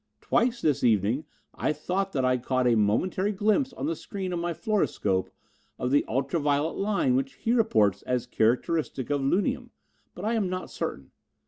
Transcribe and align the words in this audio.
Twice 0.19 0.61
this 0.63 0.83
evening 0.83 1.25
I 1.53 1.73
thought 1.73 2.11
that 2.13 2.25
I 2.25 2.37
caught 2.39 2.65
a 2.65 2.73
momentary 2.73 3.31
glimpse 3.31 3.71
on 3.71 3.85
the 3.85 3.95
screen 3.95 4.33
of 4.33 4.39
my 4.39 4.51
fluoroscope 4.51 5.29
of 5.77 5.91
the 5.91 6.03
ultra 6.07 6.39
violet 6.39 6.75
line 6.75 7.15
which 7.15 7.35
he 7.35 7.53
reports 7.53 8.01
as 8.01 8.25
characteristic 8.25 9.11
of 9.11 9.21
lunium, 9.21 9.69
but 10.15 10.25
I 10.25 10.33
am 10.33 10.49
not 10.49 10.71
certain. 10.71 11.11